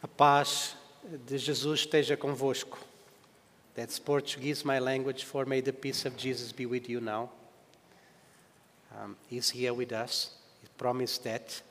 [0.00, 0.76] A paz
[1.26, 2.78] de Jesus esteja convosco.
[3.74, 7.30] That's Portuguese, my language, for may the peace of Jesus be with you now.
[8.96, 10.34] Um, he's here with us.
[10.60, 11.62] He promised that.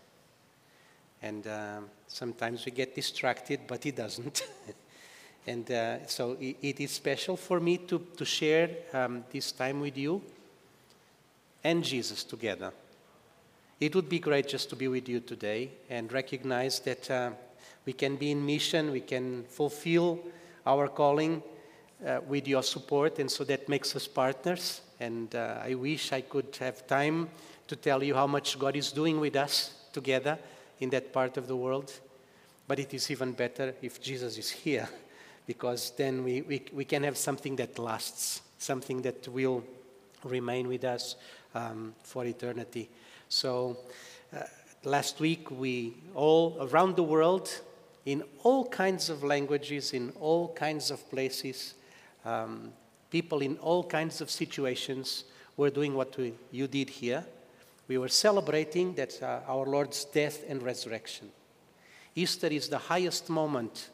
[1.22, 4.46] And um, sometimes we get distracted, but he doesn't.
[5.48, 9.80] and uh, so it, it is special for me to, to share um, this time
[9.80, 10.22] with you
[11.64, 12.74] and Jesus together.
[13.80, 17.30] It would be great just to be with you today and recognize that uh,
[17.88, 20.20] we can be in mission, we can fulfill
[20.66, 21.42] our calling
[22.06, 24.82] uh, with your support, and so that makes us partners.
[25.00, 27.30] And uh, I wish I could have time
[27.68, 30.38] to tell you how much God is doing with us together
[30.82, 31.94] in that part of the world.
[32.68, 34.90] But it is even better if Jesus is here,
[35.48, 39.64] because then we, we, we can have something that lasts, something that will
[40.26, 41.16] remain with us
[41.56, 42.90] um, for eternity.
[43.30, 43.78] So
[44.36, 44.42] uh,
[44.84, 47.50] last week, we all around the world,
[48.08, 51.74] in all kinds of languages, in all kinds of places,
[52.24, 52.72] um,
[53.12, 55.26] people in all kinds of situations
[55.58, 57.26] were doing what we, you did here.
[57.90, 61.30] We were celebrating that uh, our Lord's death and resurrection.
[62.16, 63.90] Easter is the highest moment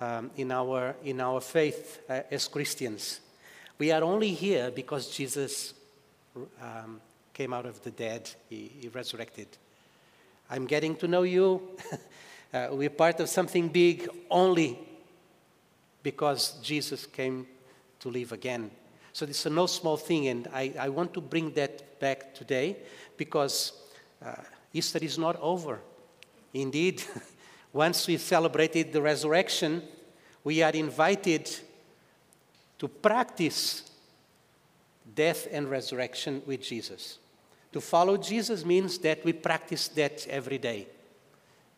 [0.00, 3.18] um, in, our, in our faith uh, as Christians.
[3.78, 5.74] We are only here because Jesus
[6.62, 7.00] um,
[7.34, 9.48] came out of the dead, he, he resurrected.
[10.48, 11.62] I'm getting to know you.
[12.56, 14.78] uh, we're part of something big only
[16.02, 17.46] because Jesus came
[18.00, 18.70] to live again.
[19.12, 22.34] So this is a no small thing, and I, I want to bring that back
[22.34, 22.76] today
[23.16, 23.72] because
[24.24, 24.34] uh,
[24.72, 25.80] Easter is not over.
[26.54, 27.02] Indeed,
[27.72, 29.82] once we celebrated the resurrection,
[30.44, 31.50] we are invited
[32.78, 33.90] to practice
[35.14, 37.18] death and resurrection with Jesus.
[37.72, 40.86] To follow Jesus means that we practice that every day.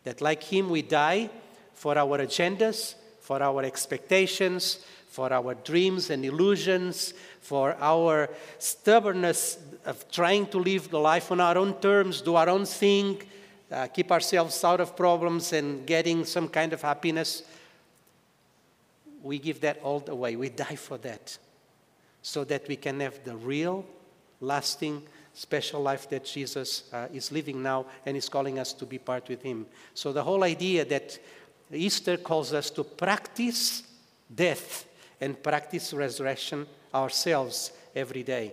[0.03, 1.29] That, like Him, we die
[1.73, 10.09] for our agendas, for our expectations, for our dreams and illusions, for our stubbornness of
[10.11, 13.21] trying to live the life on our own terms, do our own thing,
[13.71, 17.43] uh, keep ourselves out of problems and getting some kind of happiness.
[19.21, 20.35] We give that all away.
[20.35, 21.37] We die for that
[22.21, 23.85] so that we can have the real,
[24.41, 25.03] lasting,
[25.39, 29.29] special life that Jesus uh, is living now and is calling us to be part
[29.29, 29.65] with Him.
[29.93, 31.17] So, the whole idea that
[31.71, 33.83] Easter calls us to practice
[34.35, 34.85] death
[35.21, 38.51] and practice resurrection ourselves every day.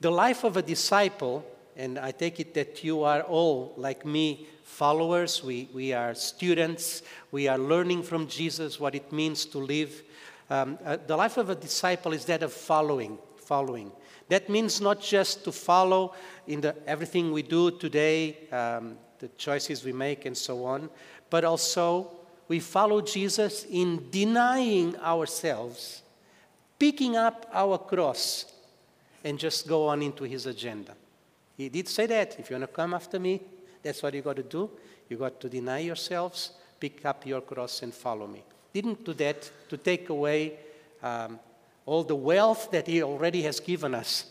[0.00, 1.46] The life of a disciple,
[1.76, 7.02] and I take it that you are all, like me, followers, we, we are students,
[7.30, 10.02] we are learning from Jesus what it means to live.
[10.50, 13.92] Um, uh, the life of a disciple is that of following, following.
[14.28, 16.14] That means not just to follow
[16.46, 20.90] in the, everything we do today, um, the choices we make, and so on,
[21.30, 22.10] but also
[22.48, 26.02] we follow Jesus in denying ourselves,
[26.78, 28.52] picking up our cross,
[29.24, 30.94] and just go on into his agenda.
[31.56, 33.40] He did say that if you want to come after me,
[33.82, 34.70] that's what you got to do.
[35.08, 38.42] You got to deny yourselves, pick up your cross, and follow me.
[38.72, 40.58] Didn't do that to take away
[41.02, 41.38] um,
[41.86, 44.26] all the wealth that He already has given us.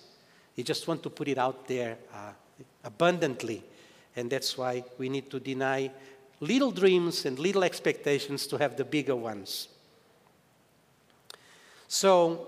[0.55, 2.31] He just wants to put it out there uh,
[2.83, 3.63] abundantly.
[4.15, 5.91] And that's why we need to deny
[6.41, 9.69] little dreams and little expectations to have the bigger ones.
[11.87, 12.47] So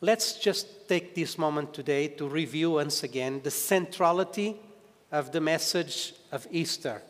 [0.00, 4.56] let's just take this moment today to review once again the centrality
[5.12, 7.02] of the message of Easter.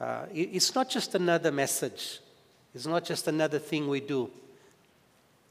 [0.00, 2.20] Uh, it's not just another message,
[2.74, 4.30] it's not just another thing we do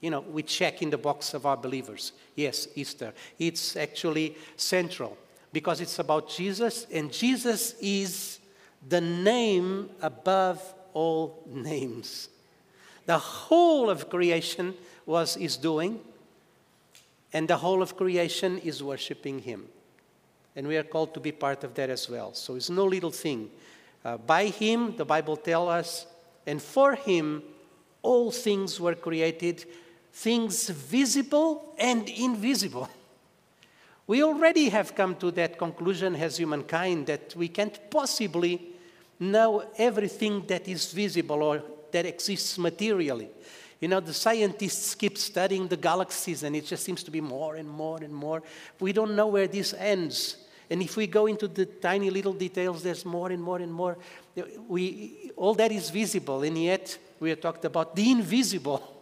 [0.02, 2.12] you know, we check in the box of our believers.
[2.36, 3.14] Yes, Easter.
[3.40, 5.18] It's actually central
[5.52, 8.40] because it's about Jesus, and Jesus is
[8.88, 10.62] the name above
[10.94, 12.30] all names.
[13.06, 14.74] The whole of creation
[15.06, 16.00] was is doing,
[17.32, 19.68] and the whole of creation is worshiping Him.
[20.56, 22.34] And we are called to be part of that as well.
[22.34, 23.50] So it's no little thing.
[24.04, 26.06] Uh, by Him, the Bible tells us,
[26.48, 27.44] and for Him,
[28.02, 29.66] all things were created
[30.16, 32.90] things visible and invisible.
[34.08, 38.62] We already have come to that conclusion as humankind that we can't possibly
[39.20, 43.30] know everything that is visible or that exists materially.
[43.82, 47.56] You know, the scientists keep studying the galaxies and it just seems to be more
[47.56, 48.42] and more and more.
[48.80, 50.38] We don't know where this ends.
[50.70, 53.98] And if we go into the tiny little details, there's more and more and more.
[54.68, 58.95] We, all that is visible, and yet we are talked about the invisible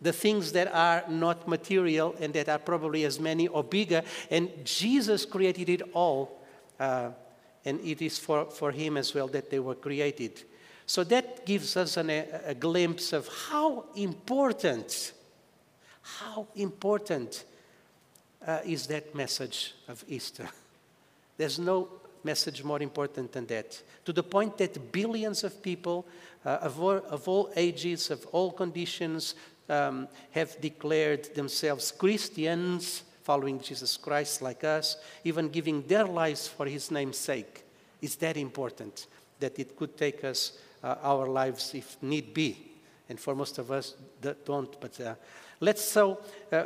[0.00, 4.02] the things that are not material and that are probably as many or bigger.
[4.30, 6.40] And Jesus created it all,
[6.78, 7.10] uh,
[7.64, 10.42] and it is for, for Him as well that they were created.
[10.86, 15.12] So that gives us an, a, a glimpse of how important,
[16.02, 17.44] how important
[18.46, 20.48] uh, is that message of Easter.
[21.36, 21.88] There's no
[22.24, 23.82] message more important than that.
[24.04, 26.06] To the point that billions of people
[26.44, 29.34] uh, of, all, of, all, ages, of all conditions,
[29.68, 36.66] um, have declared themselves Christians, following Jesus Christ like us, even giving their lives for
[36.66, 37.64] his name's sake.
[38.00, 39.06] It's that important
[39.40, 42.56] that it could take us uh, our lives if need be.
[43.08, 44.80] And for most of us that don't.
[44.80, 45.14] But uh,
[45.60, 46.20] let's so
[46.52, 46.64] uh,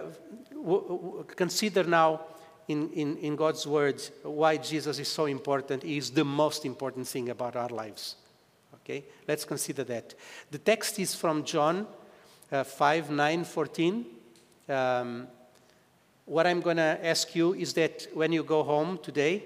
[1.27, 2.21] consider now
[2.69, 5.83] in, in, in God's words why Jesus is so important.
[5.83, 8.17] He is the most important thing about our lives.
[8.75, 10.15] Okay, let's consider that.
[10.51, 11.87] The text is from John
[12.53, 14.07] uh, 5 9 14.
[14.69, 15.27] Um,
[16.27, 19.43] what I'm going to ask you is that when you go home today,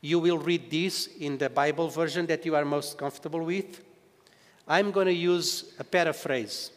[0.00, 3.80] you will read this in the Bible version that you are most comfortable with.
[4.66, 6.70] I'm going to use a paraphrase.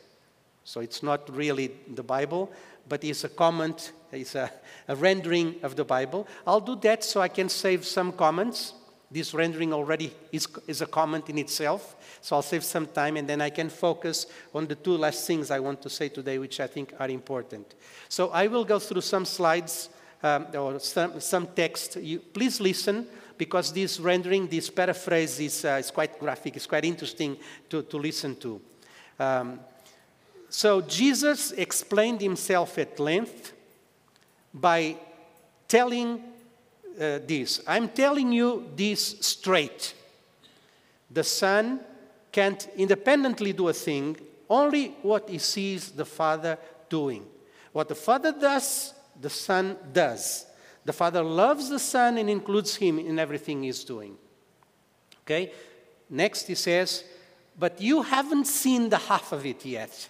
[0.64, 2.52] So it's not really the Bible,
[2.88, 4.52] but it's a comment, it's a,
[4.88, 6.28] a rendering of the Bible.
[6.46, 8.74] I'll do that so I can save some comments
[9.12, 13.28] this rendering already is, is a comment in itself, so I'll save some time and
[13.28, 16.60] then I can focus on the two last things I want to say today, which
[16.60, 17.74] I think are important.
[18.08, 19.90] So I will go through some slides
[20.22, 21.96] um, or some, some text.
[21.96, 23.08] You, please listen
[23.38, 27.38] because this rendering, this paraphrase is, uh, is quite graphic, it's quite interesting
[27.70, 28.62] to, to listen to.
[29.20, 29.60] Um,
[30.50, 33.54] so Jesus explained himself at length
[34.54, 34.98] by
[35.68, 36.24] telling
[36.96, 37.62] uh, this.
[37.68, 39.94] I'm telling you this straight.
[41.12, 41.80] The Son
[42.32, 44.18] can't independently do a thing,
[44.50, 46.58] only what he sees the Father
[46.90, 47.26] doing.
[47.72, 50.46] What the Father does, the Son does.
[50.86, 54.18] The Father loves the Son and includes him in everything he's doing.
[55.24, 55.52] Okay?
[56.10, 57.04] Next, he says,
[57.58, 60.10] But you haven't seen the half of it yet.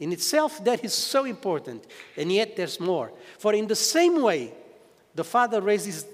[0.00, 1.86] In itself, that is so important,
[2.16, 3.12] and yet there's more.
[3.38, 4.52] For in the same way
[5.14, 6.06] the Father raises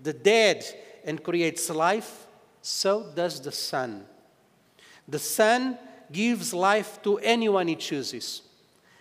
[0.00, 0.64] the dead
[1.04, 2.26] and creates life,
[2.62, 4.04] so does the Son.
[5.06, 5.78] The Son
[6.10, 8.42] gives life to anyone he chooses.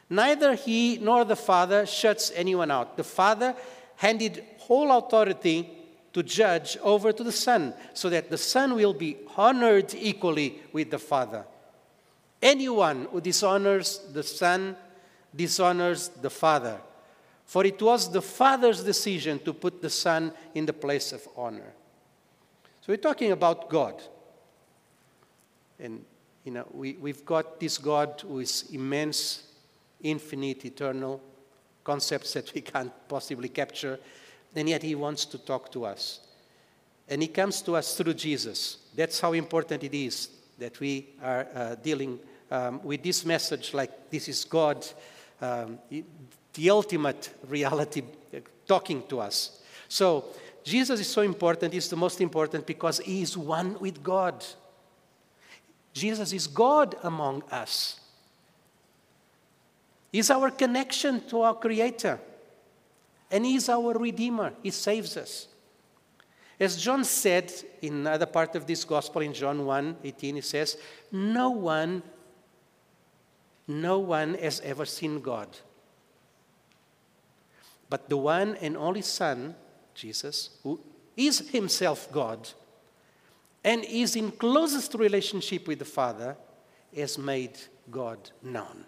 [0.10, 2.96] Neither he nor the Father shuts anyone out.
[2.98, 3.56] The Father
[3.98, 5.70] handed whole authority
[6.14, 10.90] to judge over to the Son, so that the Son will be honored equally with
[10.92, 11.46] the Father.
[12.42, 14.76] Anyone who dishonors the Son
[15.36, 16.80] dishonors the Father
[17.48, 21.74] for it was the Father's decision to put the Son in the place of honor.
[22.82, 23.96] So we're talking about God.
[25.80, 26.04] And,
[26.44, 29.44] you know, we, we've got this God who is immense,
[30.02, 31.22] infinite, eternal,
[31.86, 33.98] concepts that we can't possibly capture,
[34.54, 36.20] and yet He wants to talk to us.
[37.08, 38.78] And He comes to us through Jesus.
[38.94, 40.30] That's how important it is
[40.60, 42.20] that we are uh, dealing
[42.52, 44.86] um, with this message like this is God.
[45.42, 45.80] Um,
[46.58, 49.62] the ultimate reality uh, talking to us.
[49.88, 50.26] So,
[50.64, 54.44] Jesus is so important, he's the most important because he is one with God.
[55.94, 58.02] Jesus is God among us.
[60.12, 62.20] He's our connection to our Creator.
[63.30, 64.54] And He's our Redeemer.
[64.64, 65.48] He saves us.
[66.60, 70.78] As John said in another part of this gospel in John 1 18, he says,
[71.12, 72.02] No one,
[73.68, 75.50] no one has ever seen God.
[77.90, 79.56] But the one and only Son,
[79.94, 80.80] Jesus, who
[81.16, 82.48] is himself God
[83.64, 86.38] and is in closest relationship with the Father,
[86.96, 87.58] has made
[87.90, 88.86] God known.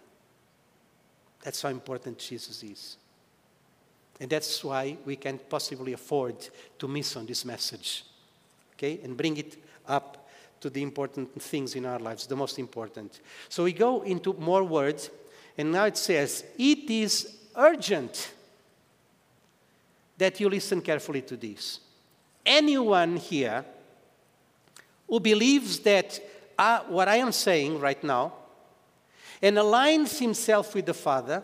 [1.43, 2.97] That's how important Jesus is.
[4.19, 6.35] And that's why we can't possibly afford
[6.77, 8.03] to miss on this message.
[8.73, 8.99] Okay?
[9.03, 10.29] And bring it up
[10.59, 13.21] to the important things in our lives, the most important.
[13.47, 15.09] So we go into more words,
[15.57, 18.33] and now it says, It is urgent
[20.19, 21.79] that you listen carefully to this.
[22.45, 23.65] Anyone here
[25.07, 26.19] who believes that
[26.57, 28.33] uh, what I am saying right now
[29.41, 31.41] and aligns himself with the Father,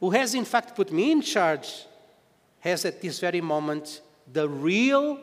[0.00, 1.86] who has in fact put me in charge,
[2.60, 4.02] has at this very moment
[4.32, 5.18] the real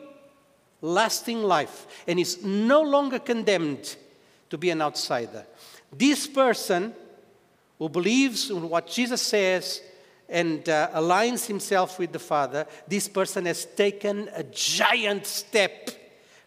[0.80, 3.96] lasting life and is no longer condemned
[4.48, 5.44] to be an outsider.
[5.92, 6.94] This person
[7.78, 9.82] who believes in what Jesus says
[10.28, 15.90] and uh, aligns himself with the Father, this person has taken a giant step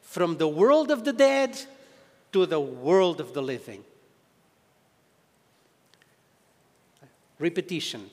[0.02, 1.60] from the world of the dead
[2.32, 3.84] to the world of the living.
[7.40, 8.10] Repetition.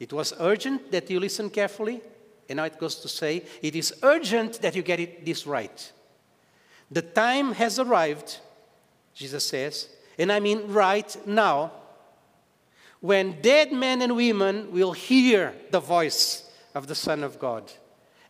[0.00, 2.00] It was urgent that you listen carefully,
[2.48, 5.92] and now it goes to say it is urgent that you get it this right.
[6.90, 8.38] The time has arrived,
[9.14, 9.88] Jesus says,
[10.18, 11.72] and I mean right now,
[13.00, 17.70] when dead men and women will hear the voice of the Son of God,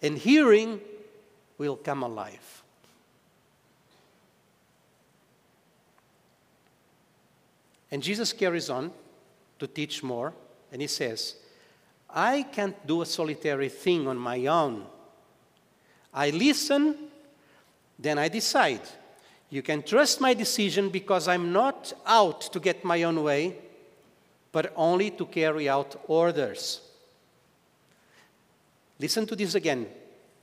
[0.03, 0.81] and hearing
[1.57, 2.63] will come alive.
[7.91, 8.93] And Jesus carries on
[9.59, 10.35] to teach more,
[10.71, 11.37] and he says,
[12.11, 14.85] I can't do a solitary thing on my own.
[16.13, 16.97] I listen,
[17.99, 18.83] then I decide.
[19.51, 23.57] You can trust my decision because I'm not out to get my own way,
[24.51, 26.81] but only to carry out orders.
[28.99, 29.87] Listen to this again,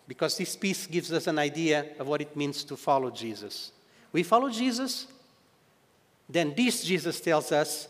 [0.08, 3.72] because this piece gives us an idea of what it means to follow Jesus.
[4.12, 5.08] We follow Jesus,
[6.30, 7.88] then this Jesus tells us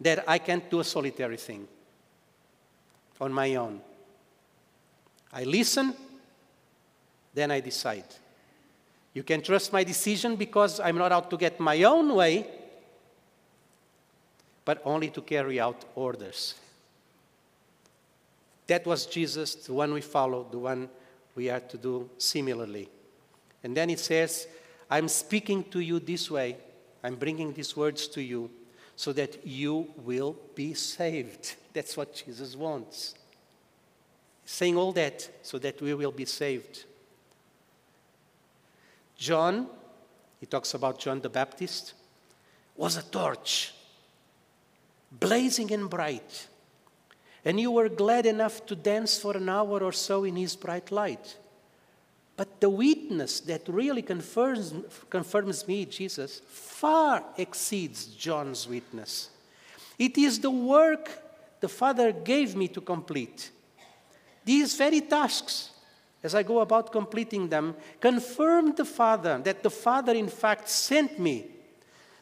[0.00, 1.68] that I can't do a solitary thing
[3.20, 3.80] on my own.
[5.32, 5.94] I listen,
[7.34, 8.06] then I decide.
[9.12, 12.46] You can trust my decision because I'm not out to get my own way,
[14.68, 16.54] but only to carry out orders.
[18.66, 20.90] That was Jesus, the one we follow, the one
[21.34, 22.86] we are to do similarly.
[23.64, 24.46] And then it says,
[24.90, 26.58] I'm speaking to you this way,
[27.02, 28.50] I'm bringing these words to you
[28.94, 31.54] so that you will be saved.
[31.72, 33.14] That's what Jesus wants.
[34.44, 36.84] Saying all that so that we will be saved.
[39.16, 39.66] John,
[40.38, 41.94] he talks about John the Baptist,
[42.76, 43.72] was a torch,
[45.20, 46.48] blazing and bright.
[47.44, 50.90] And you were glad enough to dance for an hour or so in his bright
[50.90, 51.36] light.
[52.36, 54.72] But the witness that really confirms,
[55.10, 59.30] confirms me, Jesus, far exceeds John's witness.
[59.98, 61.10] It is the work
[61.60, 63.50] the Father gave me to complete.
[64.44, 65.70] These very tasks
[66.22, 71.18] as I go about completing them, confirm the Father that the Father, in fact, sent
[71.18, 71.46] me.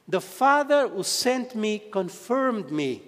[0.08, 3.02] The Father who sent me confirmed me.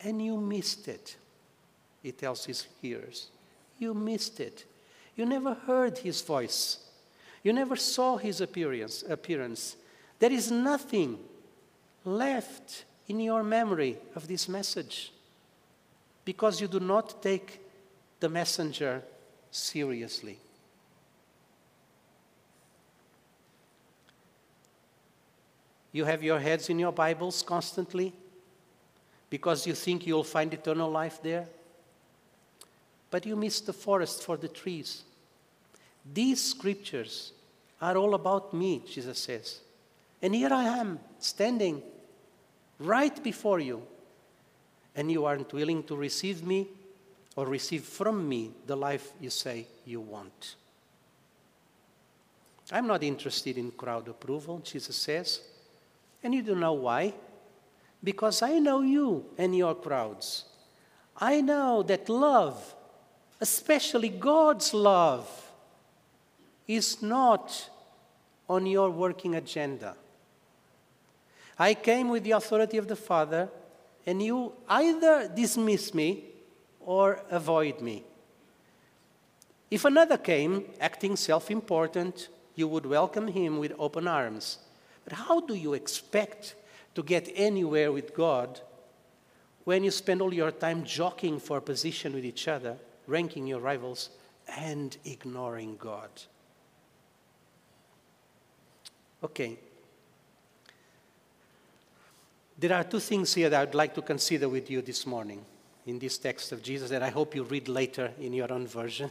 [0.00, 1.16] And you missed it,
[2.02, 3.28] he tells his hearers.
[3.78, 4.64] You missed it.
[5.14, 6.78] You never heard his voice.
[7.42, 9.04] You never saw his appearance.
[9.08, 9.76] appearance.
[10.18, 11.18] There is nothing
[12.04, 15.12] left in your memory of this message
[16.24, 17.60] because you do not take
[18.20, 19.02] the messenger
[19.50, 20.38] seriously.
[25.92, 28.14] You have your heads in your Bibles constantly
[29.28, 31.46] because you think you'll find eternal life there.
[33.10, 35.04] But you miss the forest for the trees.
[36.12, 37.32] These scriptures
[37.80, 39.60] are all about me, Jesus says.
[40.22, 41.82] And here I am, standing
[42.78, 43.82] right before you.
[44.94, 46.68] And you aren't willing to receive me
[47.36, 50.56] or receive from me the life you say you want.
[52.70, 55.40] I'm not interested in crowd approval, Jesus says.
[56.22, 57.14] And you don't know why?
[58.02, 60.44] Because I know you and your crowds.
[61.16, 62.74] I know that love,
[63.40, 65.28] especially God's love,
[66.66, 67.68] is not
[68.48, 69.96] on your working agenda.
[71.58, 73.48] I came with the authority of the Father,
[74.06, 76.24] and you either dismiss me
[76.80, 78.04] or avoid me.
[79.70, 84.58] If another came, acting self important, you would welcome him with open arms.
[85.04, 86.54] But how do you expect
[86.94, 88.60] to get anywhere with God
[89.64, 94.10] when you spend all your time jockeying for position with each other, ranking your rivals,
[94.56, 96.10] and ignoring God?
[99.22, 99.56] Okay.
[102.58, 105.44] There are two things here that I'd like to consider with you this morning
[105.86, 109.10] in this text of Jesus that I hope you read later in your own version.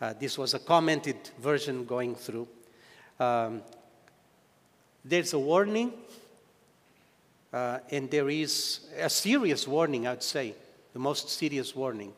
[0.00, 2.48] Uh, this was a commented version going through.
[3.18, 3.62] Um,
[5.04, 5.92] there's a warning,
[7.52, 10.54] uh, and there is a serious warning, I'd say,
[10.92, 12.12] the most serious warning.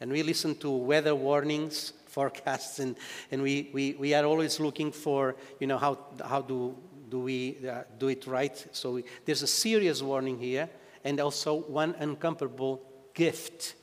[0.00, 2.94] And we listen to weather warnings, forecasts, and,
[3.30, 6.76] and we, we, we are always looking for, you know, how, how do,
[7.08, 8.66] do we uh, do it right?
[8.72, 10.68] So we, there's a serious warning here
[11.04, 12.82] and also one incomparable
[13.14, 13.74] gift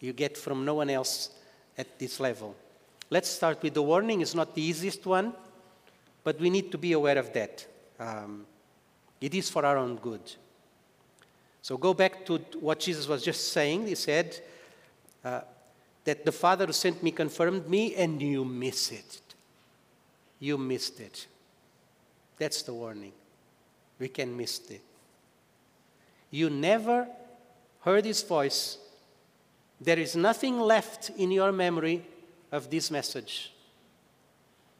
[0.00, 1.30] you get from no one else
[1.76, 2.54] at this level.
[3.10, 4.20] Let's start with the warning.
[4.20, 5.32] It's not the easiest one,
[6.26, 7.64] but we need to be aware of that.
[8.00, 8.46] Um,
[9.20, 10.20] it is for our own good.
[11.62, 13.86] So go back to what Jesus was just saying.
[13.86, 14.36] He said
[15.24, 15.42] uh,
[16.02, 19.20] that the Father who sent me confirmed me, and you miss it.
[20.40, 21.28] You missed it.
[22.38, 23.12] That's the warning.
[24.00, 24.82] We can miss it.
[26.32, 27.06] You never
[27.82, 28.78] heard his voice.
[29.80, 32.04] There is nothing left in your memory
[32.50, 33.52] of this message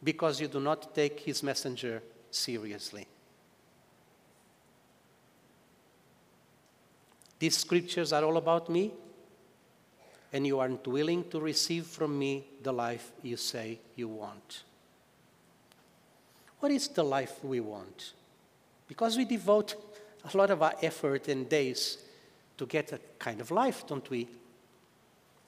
[0.06, 3.08] because you do not take his messenger seriously.
[7.40, 8.92] These scriptures are all about me,
[10.32, 14.62] and you aren't willing to receive from me the life you say you want.
[16.60, 18.12] What is the life we want?
[18.86, 19.74] Because we devote
[20.32, 21.98] a lot of our effort and days
[22.58, 24.28] to get a kind of life, don't we?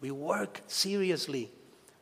[0.01, 1.49] We work seriously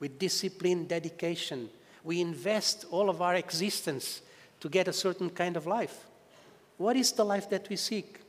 [0.00, 1.68] with discipline, dedication.
[2.06, 4.22] We invest all of our existence
[4.60, 6.06] to get a certain kind of life.
[6.78, 8.20] What is the life that we seek?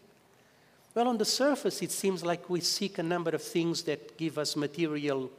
[0.96, 4.40] Well, on the surface, it seems like we seek a number of things that give
[4.40, 5.30] us material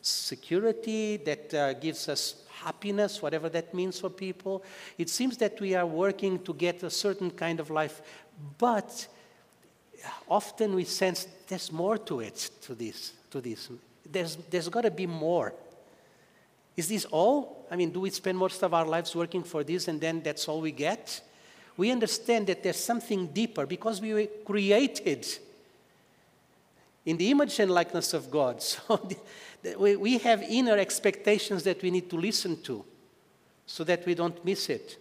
[0.00, 4.64] security, that uh, gives us happiness, whatever that means for people.
[4.96, 8.00] It seems that we are working to get a certain kind of life,
[8.56, 9.06] but
[10.30, 13.12] often we sense there's more to it, to this.
[13.32, 13.68] To this.
[14.10, 15.52] There's, there's got to be more.
[16.74, 17.61] Is this all?
[17.72, 20.46] I mean, do we spend most of our lives working for this and then that's
[20.46, 21.22] all we get?
[21.76, 25.26] we understand that there's something deeper because we were created
[27.04, 28.62] in the image and likeness of God.
[28.72, 29.08] So
[29.78, 32.84] we have inner expectations that we need to listen to
[33.64, 34.96] so that we don't miss it.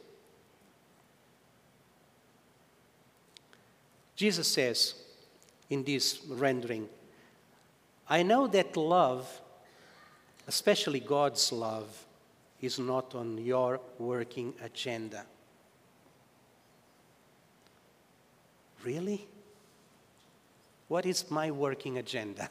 [4.15, 4.93] Jesus says
[5.71, 6.87] in this rendering,
[8.07, 9.41] I know that love,
[10.47, 12.05] especially God's love,
[12.61, 15.25] is not on your working agenda.
[18.83, 19.27] Really?
[20.87, 22.49] What is my working agenda?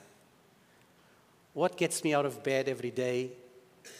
[1.52, 3.30] What gets me out of bed every day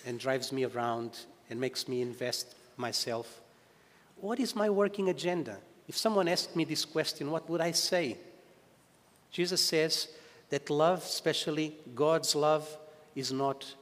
[0.07, 3.41] and drives me around and makes me invest myself?
[4.17, 5.59] What is my working agenda?
[5.89, 8.17] If someone asked me this question, what would I say?
[9.31, 10.09] Jesus says
[10.51, 12.69] that love, especially God's love,
[13.15, 13.75] is not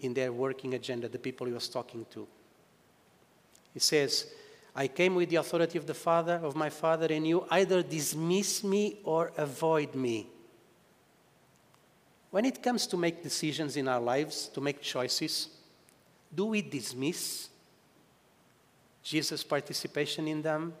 [0.00, 2.26] in their working agenda, the people he was talking to.
[3.72, 4.26] He says,
[4.74, 8.62] I came with the authority of the Father, of my Father, and you either dismiss
[8.62, 10.26] me or avoid me.
[12.30, 15.48] When it comes to make decisions in our lives, to make choices,
[16.34, 17.48] do we dismiss
[19.02, 20.74] Jesus' participation in them?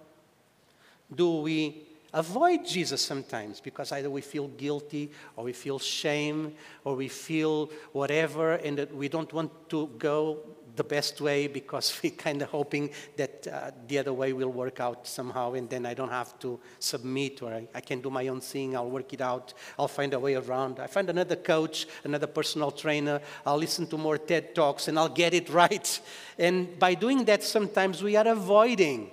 [1.14, 1.85] Do we
[2.16, 7.70] avoid Jesus sometimes because either we feel guilty or we feel shame or we feel
[7.92, 10.40] whatever and that we don't want to go
[10.74, 14.80] the best way because we're kind of hoping that uh, the other way will work
[14.80, 18.28] out somehow and then I don't have to submit or I, I, can do my
[18.28, 18.76] own thing.
[18.76, 19.52] I'll work it out.
[19.78, 20.80] I'll find a way around.
[20.80, 23.20] I find another coach, another personal trainer.
[23.44, 26.00] I'll listen to more TED Talks and I'll get it right.
[26.38, 29.10] And by doing that, sometimes we are avoiding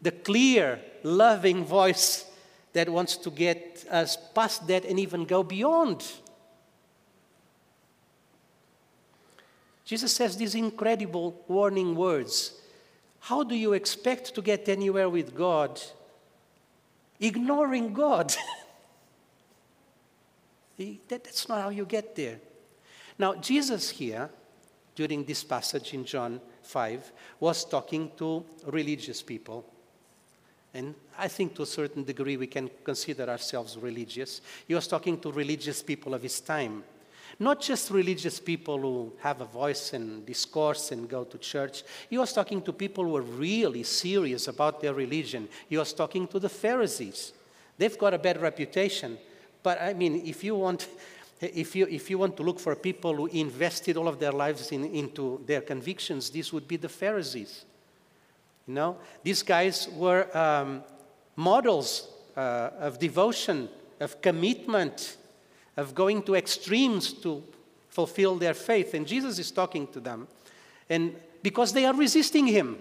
[0.00, 2.26] the clear, loving voice
[2.72, 6.04] that wants to get us past that and even go beyond.
[9.84, 12.60] Jesus says these incredible warning words.
[13.20, 15.80] How do you expect to get anywhere with God
[17.18, 18.34] ignoring God?
[21.08, 22.38] That's not how you get there.
[23.18, 24.28] Now, Jesus here,
[24.94, 29.64] during this passage in John 5, was talking to religious people.
[30.76, 34.42] And I think to a certain degree we can consider ourselves religious.
[34.68, 36.84] He was talking to religious people of his time.
[37.38, 41.82] Not just religious people who have a voice and discourse and go to church.
[42.10, 45.48] He was talking to people who are really serious about their religion.
[45.66, 47.32] He was talking to the Pharisees.
[47.78, 49.16] They've got a bad reputation.
[49.62, 50.88] But I mean, if you want,
[51.40, 54.72] if you, if you want to look for people who invested all of their lives
[54.72, 57.64] in, into their convictions, this would be the Pharisees.
[58.66, 60.82] You know, these guys were um,
[61.36, 63.68] models uh, of devotion,
[64.00, 65.16] of commitment,
[65.76, 67.42] of going to extremes to
[67.88, 68.94] fulfill their faith.
[68.94, 70.26] And Jesus is talking to them.
[70.90, 72.78] And because they are resisting him,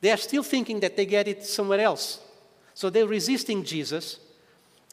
[0.00, 2.20] they are still thinking that they get it somewhere else.
[2.74, 4.18] So they're resisting Jesus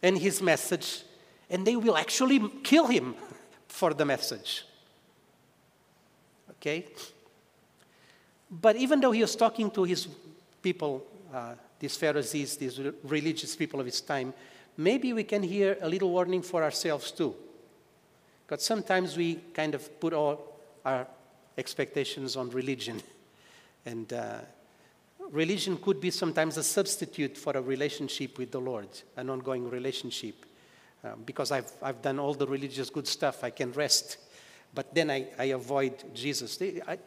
[0.02, 1.04] and his message,
[1.50, 3.16] and they will actually kill him
[3.68, 4.66] for the message.
[6.52, 6.86] Okay?
[8.50, 10.08] But even though he was talking to his
[10.62, 14.34] people, uh, these Pharisees, these religious people of his time,
[14.78, 17.36] maybe we can hear a little warning for ourselves too.
[18.46, 21.06] Because sometimes we kind of put all our
[21.58, 23.02] expectations on religion.
[23.86, 24.40] And uh,
[25.32, 30.46] religion could be sometimes a substitute for a relationship with the Lord, an ongoing relationship.
[31.04, 34.18] Um, because I've, I've done all the religious good stuff, I can rest.
[34.76, 36.62] But then I, I avoid Jesus.
[36.86, 36.98] I,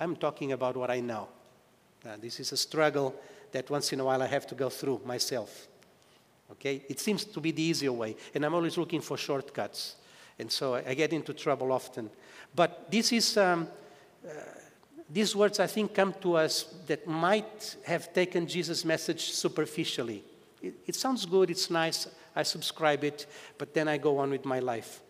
[0.00, 1.28] I'm talking about what I know.
[2.06, 3.14] Uh, this is a struggle
[3.52, 5.66] that once in a while I have to go through myself.
[6.52, 6.82] Okay?
[6.88, 8.16] It seems to be the easier way.
[8.34, 9.96] And I'm always looking for shortcuts.
[10.38, 12.10] And so I get into trouble often.
[12.54, 13.68] But this is um,
[15.10, 20.22] these words, I think, come to us that might have taken Jesus' message superficially.
[20.62, 24.44] It, it sounds good, it's nice, I subscribe it, but then I go on with
[24.44, 25.00] my life.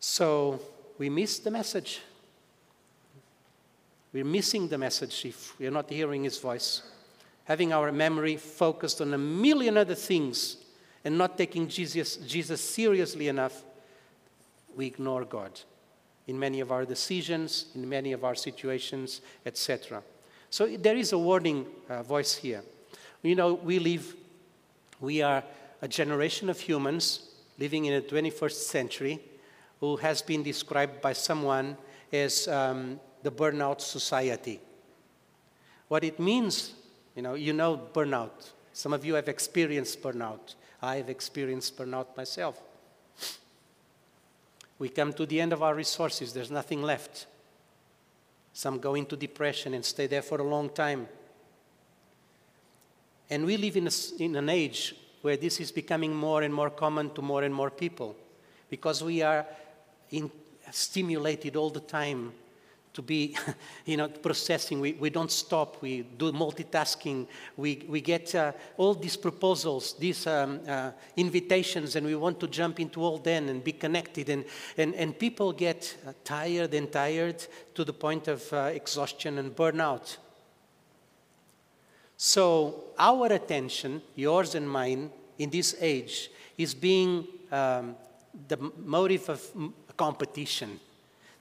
[0.00, 0.60] So
[0.98, 2.00] we miss the message.
[4.12, 6.82] We're missing the message if we're not hearing his voice.
[7.44, 10.58] Having our memory focused on a million other things
[11.04, 13.64] and not taking Jesus, Jesus seriously enough,
[14.76, 15.60] we ignore God
[16.26, 20.02] in many of our decisions, in many of our situations, etc.
[20.50, 22.62] So there is a warning uh, voice here.
[23.22, 24.14] You know, we live,
[25.00, 25.42] we are
[25.80, 29.20] a generation of humans living in the 21st century
[29.80, 31.76] who has been described by someone
[32.12, 34.60] as um, the burnout society.
[35.88, 36.74] What it means,
[37.14, 38.50] you know, you know burnout.
[38.72, 40.54] Some of you have experienced burnout.
[40.80, 42.60] I have experienced burnout myself.
[44.78, 47.26] We come to the end of our resources, there's nothing left.
[48.52, 51.08] Some go into depression and stay there for a long time.
[53.30, 56.68] And we live in, a, in an age where this is becoming more and more
[56.68, 58.16] common to more and more people
[58.68, 59.46] because we are
[60.10, 60.30] in,
[60.70, 62.32] stimulated all the time
[62.94, 63.36] to be,
[63.86, 64.80] you know, processing.
[64.80, 65.80] We, we don't stop.
[65.82, 67.26] We do multitasking.
[67.56, 72.48] We, we get uh, all these proposals, these um, uh, invitations, and we want to
[72.48, 74.28] jump into all then and be connected.
[74.28, 74.44] And,
[74.76, 79.54] and, and people get uh, tired and tired to the point of uh, exhaustion and
[79.54, 80.16] burnout.
[82.16, 87.96] So our attention, yours and mine, in this age, is being um,
[88.48, 89.42] the motive of
[89.96, 90.78] competition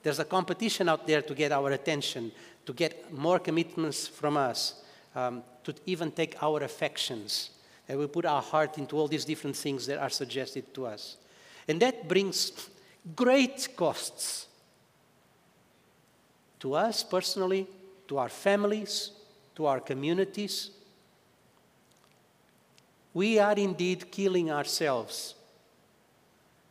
[0.03, 2.31] there's a competition out there to get our attention,
[2.65, 4.83] to get more commitments from us,
[5.15, 7.51] um, to even take our affections.
[7.87, 11.17] And we put our heart into all these different things that are suggested to us.
[11.67, 12.69] And that brings
[13.15, 14.47] great costs
[16.59, 17.67] to us personally,
[18.07, 19.11] to our families,
[19.55, 20.69] to our communities.
[23.13, 25.35] We are indeed killing ourselves.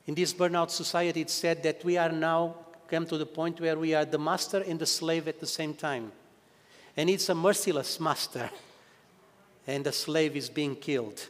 [0.06, 2.56] In this burnout society, it's said that we are now
[2.90, 5.74] come to the point where we are the master and the slave at the same
[5.74, 6.10] time.
[6.96, 8.50] And it's a merciless master,
[9.66, 11.28] and the slave is being killed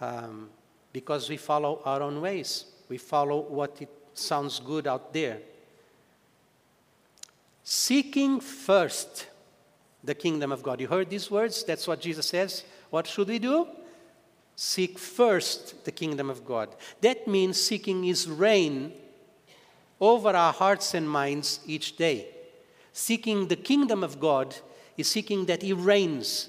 [0.00, 0.50] um,
[0.92, 2.64] because we follow our own ways.
[2.88, 5.38] We follow what it sounds good out there.
[7.62, 9.28] Seeking first
[10.02, 10.80] the kingdom of God.
[10.80, 11.62] You heard these words?
[11.62, 12.64] That's what Jesus says.
[12.90, 13.68] What should we do?
[14.56, 16.74] Seek first the kingdom of God.
[17.00, 18.92] That means seeking his reign
[20.00, 22.26] over our hearts and minds each day.
[22.92, 24.54] Seeking the kingdom of God
[24.96, 26.48] is seeking that He reigns,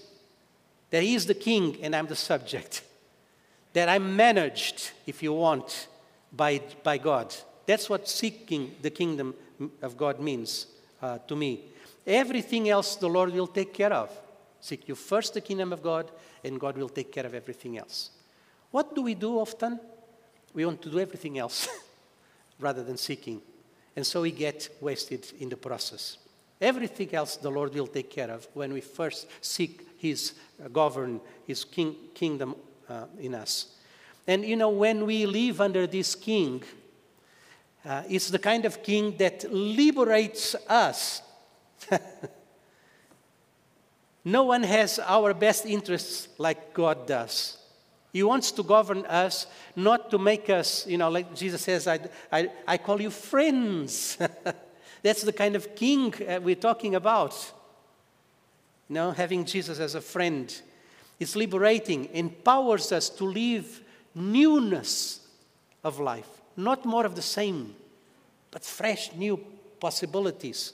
[0.90, 2.84] that He is the king and I'm the subject,
[3.74, 5.88] that I'm managed, if you want,
[6.32, 7.34] by, by God.
[7.66, 9.36] That's what seeking the kingdom
[9.82, 10.68] of God means
[11.02, 11.66] uh, to me.
[12.08, 14.10] Everything else the Lord will take care of.
[14.60, 16.12] Seek you first the kingdom of God,
[16.44, 18.12] and God will take care of everything else.
[18.72, 19.80] What do we do often?
[20.54, 21.68] We want to do everything else.
[22.62, 23.42] rather than seeking.
[23.96, 26.18] And so we get wasted in the process.
[26.62, 31.20] Everything else the Lord will take care of when we first seek His uh, govern,
[31.48, 32.56] His king, kingdom
[32.88, 33.76] uh, in us.
[34.28, 36.64] And you know, when we live under this king,
[37.84, 41.24] uh, it's the kind of king that liberates us.
[44.24, 47.58] no one has our best interests like God does.
[48.12, 52.00] He wants to govern us, not to make us, you know, like Jesus says, I,
[52.32, 54.18] I, I call you friends.
[55.04, 57.34] That's the kind of king uh, we're talking about.
[58.90, 60.54] You know, having Jesus as a friend.
[61.20, 63.82] It's liberating, empowers us to live
[64.14, 65.22] newness
[65.84, 67.76] of life, not more of the same,
[68.50, 69.40] but fresh, new
[69.80, 70.74] possibilities.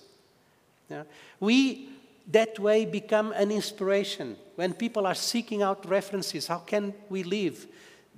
[0.89, 1.04] Yeah?
[1.39, 1.89] We
[2.27, 4.35] that way become an inspiration.
[4.55, 7.67] When people are seeking out references, how can we live?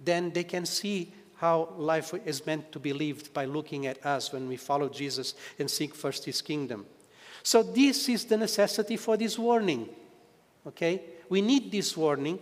[0.04, 4.34] Then they can see how life is meant to be lived by looking at us
[4.34, 6.86] when we follow Jesus and seek first his kingdom.
[7.44, 9.88] So, this is the necessity for this warning.
[10.68, 11.02] Okay?
[11.30, 12.40] We need this warning.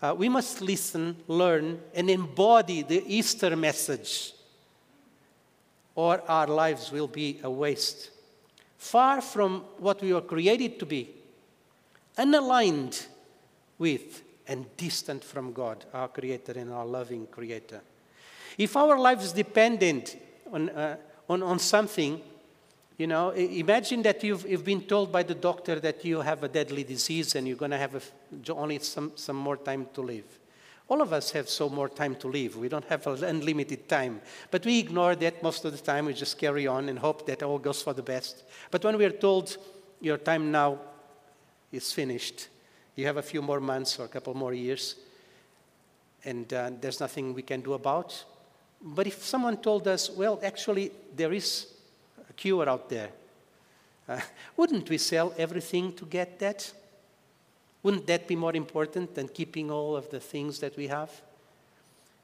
[0.00, 4.34] Uh, we must listen, learn, and embody the Easter message,
[5.94, 8.10] or our lives will be a waste
[8.78, 11.10] far from what we were created to be,
[12.18, 13.06] unaligned
[13.78, 17.80] with and distant from God, our Creator and our loving Creator.
[18.56, 20.16] If our life is dependent
[20.52, 20.96] on, uh,
[21.28, 22.20] on, on something,
[22.96, 26.48] you know, imagine that you've, you've been told by the doctor that you have a
[26.48, 30.24] deadly disease and you're going to have a, only some, some more time to live.
[30.88, 32.56] All of us have so more time to live.
[32.56, 34.20] We don't have unlimited time.
[34.50, 36.06] But we ignore that most of the time.
[36.06, 38.44] We just carry on and hope that all goes for the best.
[38.70, 39.56] But when we are told
[40.00, 40.78] your time now
[41.72, 42.48] is finished,
[42.94, 44.94] you have a few more months or a couple more years,
[46.24, 48.24] and uh, there's nothing we can do about.
[48.80, 51.66] But if someone told us, well, actually, there is
[52.30, 53.10] a cure out there,
[54.08, 54.20] uh,
[54.56, 56.72] wouldn't we sell everything to get that?
[57.86, 61.08] Wouldn't that be more important than keeping all of the things that we have?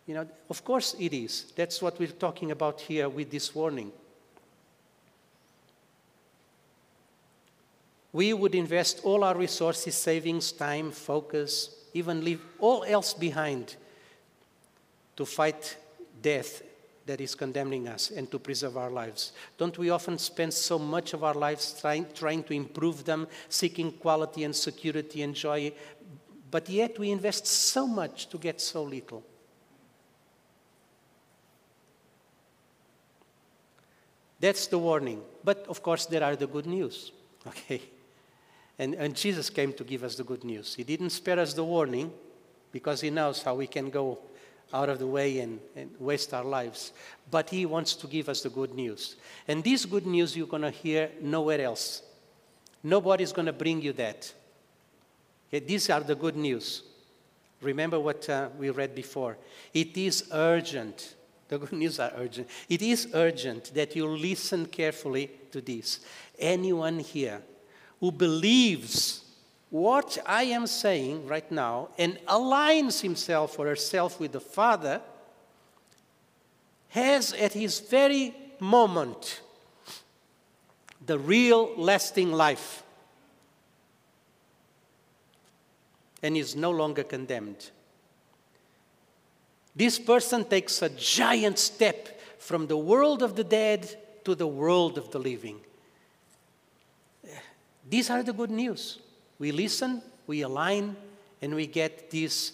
[0.09, 1.53] You know, of course it is.
[1.55, 3.93] That's what we're talking about here with this warning.
[8.13, 13.77] We would invest all our resources, savings, time, focus, even leave all else behind
[15.15, 15.77] to fight
[16.21, 16.61] death
[17.07, 19.33] that is condemning us and to preserve our lives.
[19.59, 23.93] Don't we often spend so much of our lives trying, trying to improve them, seeking
[23.93, 25.73] quality and security and joy,
[26.51, 29.25] but yet we invest so much to get so little?
[34.39, 35.23] That's the warning.
[35.45, 37.13] But of course, there are the good news.
[37.45, 37.83] Okay?
[38.79, 40.75] And, and Jesus came to give us the good news.
[40.75, 42.13] He didn't spare us the warning
[42.71, 44.19] because he knows how we can go
[44.73, 46.93] out of the way and, and waste our lives.
[47.31, 49.17] But He wants to give us the good news.
[49.49, 52.03] And this good news you're going to hear nowhere else.
[52.83, 54.33] Nobody's going to bring you that.
[55.49, 56.83] Okay, these are the good news.
[57.61, 59.37] Remember what uh, we read before.
[59.73, 61.15] It is urgent.
[61.49, 62.49] The good news are urgent.
[62.69, 66.01] It is urgent that you listen carefully to this.
[66.39, 67.43] Anyone here
[68.01, 69.22] who believes
[69.73, 75.01] what I am saying right now and aligns himself or herself with the Father
[76.91, 79.41] has at his very moment
[81.07, 82.83] the real lasting life
[86.23, 87.71] and is no longer condemned.
[89.75, 94.99] This person takes a giant step from the world of the dead to the world
[94.99, 95.61] of the living.
[97.89, 98.99] These are the good news.
[99.39, 100.97] We listen, we align,
[101.41, 102.53] and we get this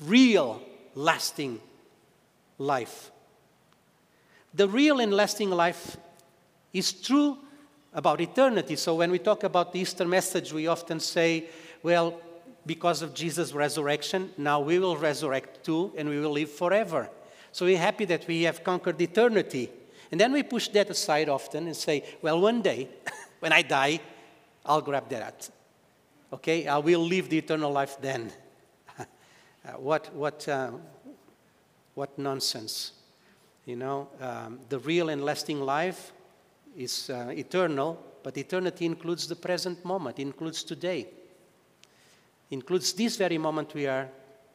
[0.00, 0.60] real,
[0.94, 1.60] lasting
[2.58, 3.10] life.
[4.54, 5.96] The real and lasting life
[6.72, 7.38] is true
[7.92, 8.76] about eternity.
[8.76, 11.46] So when we talk about the Easter message, we often say,
[11.82, 12.20] well,
[12.66, 17.08] because of Jesus' resurrection, now we will resurrect too, and we will live forever.
[17.52, 19.70] So we're happy that we have conquered eternity.
[20.10, 22.88] And then we push that aside often and say, well, one day,
[23.40, 24.00] when I die,
[24.66, 25.50] I'll grab that
[26.34, 28.32] Okay, I will live the eternal life then.
[28.98, 29.04] uh,
[29.78, 30.72] what, what, uh,
[31.94, 32.90] what nonsense.
[33.66, 36.12] You know, um, the real and lasting life
[36.76, 41.06] is uh, eternal, but eternity includes the present moment, includes today,
[42.50, 44.08] includes this very moment we are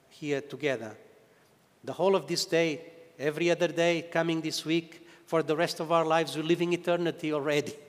[0.10, 0.98] here together.
[1.86, 2.82] The whole of this day,
[3.18, 7.32] every other day, coming this week, for the rest of our lives, we're living eternity
[7.32, 7.74] already.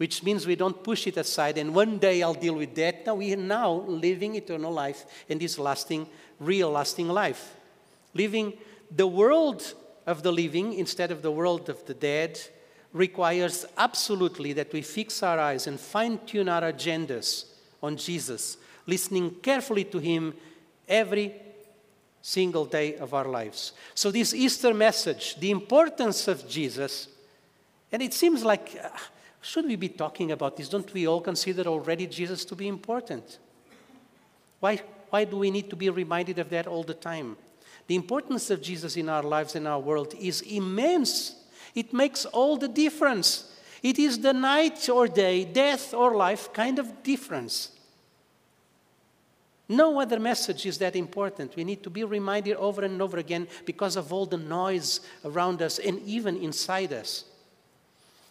[0.00, 3.04] which means we don't push it aside and one day I'll deal with that.
[3.04, 6.06] Now we are now living eternal life and this lasting,
[6.38, 7.54] real lasting life.
[8.14, 8.54] Living
[8.90, 9.74] the world
[10.06, 12.40] of the living instead of the world of the dead
[12.94, 17.44] requires absolutely that we fix our eyes and fine tune our agendas
[17.82, 20.32] on Jesus, listening carefully to Him
[20.88, 21.34] every
[22.22, 23.74] single day of our lives.
[23.94, 27.08] So, this Easter message, the importance of Jesus,
[27.92, 28.80] and it seems like.
[28.82, 28.88] Uh,
[29.40, 30.68] should we be talking about this?
[30.68, 33.38] Don't we all consider already Jesus to be important?
[34.60, 37.36] Why, why do we need to be reminded of that all the time?
[37.86, 41.36] The importance of Jesus in our lives and our world is immense.
[41.74, 43.50] It makes all the difference.
[43.82, 47.72] It is the night or day, death or life kind of difference.
[49.70, 51.56] No other message is that important.
[51.56, 55.62] We need to be reminded over and over again because of all the noise around
[55.62, 57.24] us and even inside us.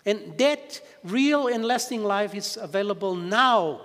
[0.05, 3.81] And that real and lasting life is available now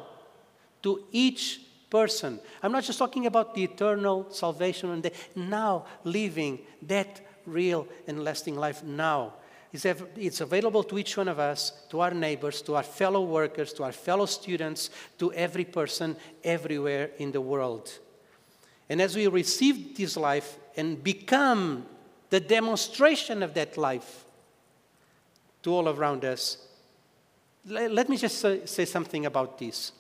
[0.83, 2.41] to each person.
[2.63, 8.25] I'm not just talking about the eternal salvation and the now living that real and
[8.25, 9.35] lasting life now.
[9.73, 13.83] It's available to each one of us, to our neighbors, to our fellow workers, to
[13.83, 17.99] our fellow students, to every person everywhere in the world.
[18.89, 21.87] And as we receive this life and become
[22.31, 24.24] the demonstration of that life,
[25.65, 26.59] to all around us.
[27.67, 29.93] Let me just say something about this.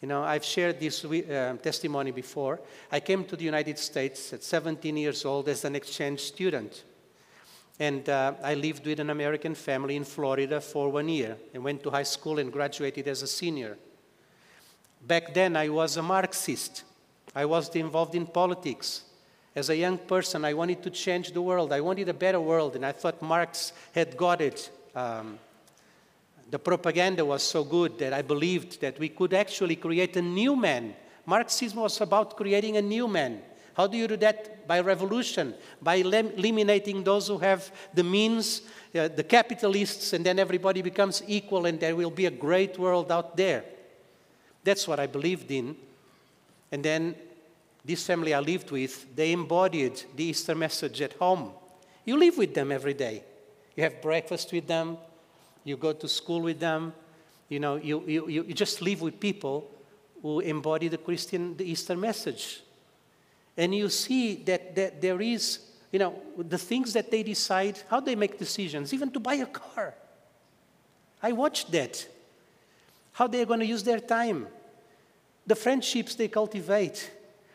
[0.00, 2.60] You know, I've shared this uh, testimony before.
[2.90, 6.84] I came to the United States at 17 years old as an exchange student.
[7.78, 11.82] And uh, I lived with an American family in Florida for one year and went
[11.82, 13.76] to high school and graduated as a senior.
[15.06, 16.84] Back then, I was a Marxist.
[17.34, 19.04] I was involved in politics.
[19.56, 21.72] As a young person, I wanted to change the world.
[21.72, 24.70] I wanted a better world, and I thought Marx had got it.
[24.94, 25.38] Um,
[26.50, 30.54] the propaganda was so good that I believed that we could actually create a new
[30.54, 30.94] man.
[31.26, 33.42] Marxism was about creating a new man.
[33.74, 34.68] How do you do that?
[34.68, 38.62] By revolution, by eliminating those who have the means,
[38.94, 43.10] uh, the capitalists, and then everybody becomes equal, and there will be a great world
[43.10, 43.64] out there.
[44.62, 45.76] That's what I believed in.
[46.70, 47.14] And then
[47.84, 51.50] this family I lived with, they embodied the Easter message at home.
[52.04, 53.24] You live with them every day.
[53.76, 54.98] You have breakfast with them,
[55.64, 56.92] you go to school with them,
[57.48, 59.70] you know, you, you, you just live with people
[60.22, 62.62] who embody the Christian, the Easter message.
[63.56, 65.58] And you see that, that there is,
[65.92, 69.46] you know, the things that they decide, how they make decisions, even to buy a
[69.46, 69.94] car.
[71.22, 72.06] I watched that.
[73.12, 74.48] How they're going to use their time,
[75.46, 77.10] the friendships they cultivate.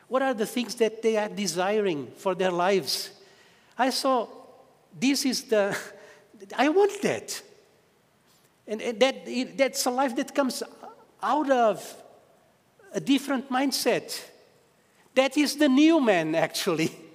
[0.07, 3.11] What are the things that they are desiring for their lives?
[3.77, 4.27] I saw
[4.97, 5.77] this is the,
[6.57, 7.41] I want that.
[8.67, 10.63] And, and that, that's a life that comes
[11.21, 11.95] out of
[12.93, 14.21] a different mindset.
[15.15, 16.91] That is the new man, actually.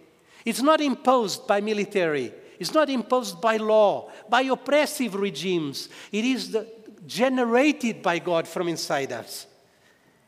[0.44, 5.88] It's not imposed by military, it's not imposed by law, by oppressive regimes.
[6.12, 6.68] It is the,
[7.06, 9.46] generated by God from inside us.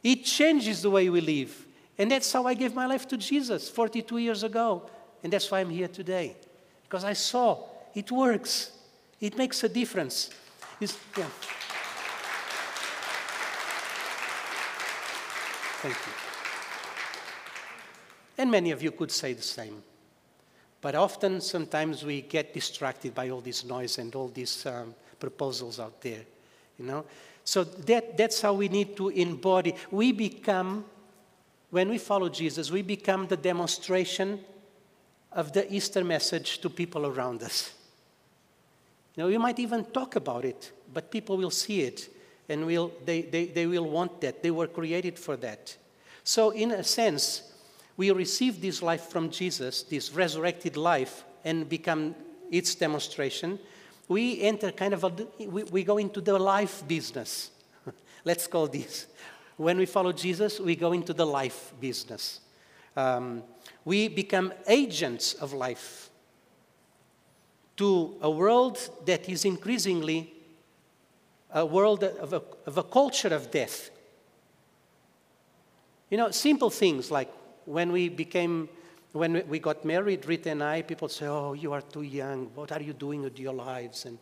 [0.03, 1.67] It changes the way we live.
[1.99, 4.89] And that's how I gave my life to Jesus 42 years ago.
[5.23, 6.37] And that's why I'm here today.
[6.85, 8.73] Because I saw it works,
[9.21, 10.31] it makes a difference.
[10.81, 11.25] It's, yeah.
[15.83, 16.13] Thank you.
[18.39, 19.83] And many of you could say the same.
[20.81, 25.81] But often, sometimes we get distracted by all this noise and all these um, proposals
[25.81, 26.21] out there,
[26.79, 27.05] you know.
[27.45, 29.75] So that, that's how we need to embody.
[29.91, 30.85] We become,
[31.71, 34.41] when we follow Jesus, we become the demonstration
[35.33, 37.73] of the Easter message to people around us.
[39.17, 42.09] You know, might even talk about it, but people will see it
[42.49, 44.43] and will, they, they, they will want that.
[44.43, 45.77] They were created for that.
[46.23, 47.53] So, in a sense,
[47.97, 52.15] we receive this life from Jesus, this resurrected life, and become
[52.51, 53.59] its demonstration.
[54.09, 57.51] We enter kind of a, we, we go into the life business.
[58.25, 59.07] Let's call this.
[59.57, 62.41] When we follow Jesus, we go into the life business.
[62.95, 63.43] Um,
[63.85, 66.06] we become agents of life
[67.77, 70.33] to a world that is increasingly
[71.53, 73.91] a world of a, of a culture of death.
[76.11, 77.33] You know, simple things like
[77.65, 78.69] when we became,
[79.13, 82.51] when we got married, Rita and I, people say, oh, you are too young.
[82.55, 84.05] What are you doing with your lives?
[84.05, 84.19] And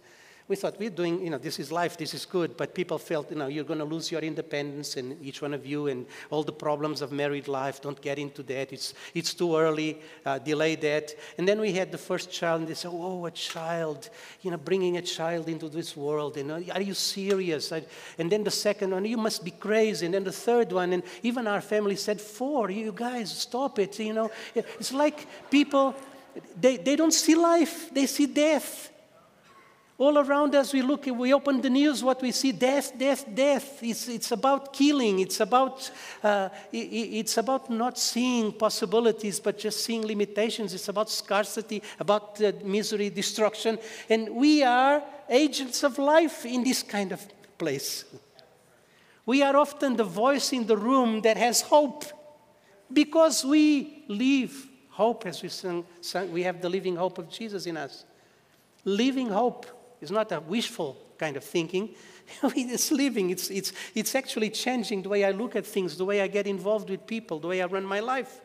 [0.47, 3.31] we thought we're doing, you know, this is life, this is good, but people felt,
[3.31, 6.43] you know, you're going to lose your independence, and each one of you, and all
[6.43, 7.81] the problems of married life.
[7.81, 8.71] Don't get into that.
[8.71, 9.99] It's, it's too early.
[10.25, 11.15] Uh, delay that.
[11.39, 14.11] And then we had the first child, and they said, oh, a child,
[14.43, 16.37] you know, bringing a child into this world.
[16.37, 17.73] And are you serious?
[17.73, 20.05] and then the second one, you must be crazy.
[20.05, 22.71] And then the third one, and even our family said, four.
[22.71, 23.99] You guys, stop it.
[23.99, 25.95] You know, it's like people,
[26.61, 28.91] they, they don't see life; they see death.
[29.97, 33.81] All around us, we look, we open the news, what we see death, death, death.
[33.81, 35.89] It's, it's about killing, it's about,
[36.21, 40.75] uh, it's about not seeing possibilities, but just seeing limitations.
[40.75, 43.79] It's about scarcity, about uh, misery, destruction.
[44.11, 47.25] And we are agents of life in this kind of
[47.57, 48.05] place.
[49.25, 52.05] We are often the voice in the room that has hope
[52.93, 55.85] because we live hope, as we sing,
[56.33, 58.05] we have the living hope of Jesus in us.
[58.85, 59.67] Living hope.
[60.01, 61.91] It's not a wishful kind of thinking.
[62.43, 66.21] it's living, it's, it's, it's actually changing the way I look at things, the way
[66.21, 68.41] I get involved with people, the way I run my life.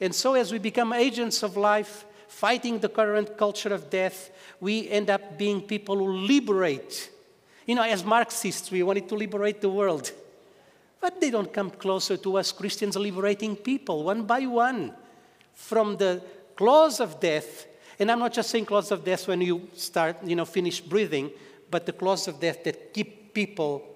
[0.00, 4.88] And so, as we become agents of life, fighting the current culture of death, we
[4.88, 7.10] end up being people who liberate.
[7.66, 10.10] You know, as Marxists, we wanted to liberate the world.
[11.00, 14.94] But they don't come closer to us Christians liberating people one by one
[15.54, 16.22] from the
[16.56, 17.66] claws of death
[18.00, 21.30] and I'm not just saying claws of death when you start, you know, finish breathing,
[21.70, 23.86] but the claws of death that keep people